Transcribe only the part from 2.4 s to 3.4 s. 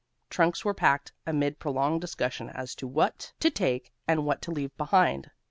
as to what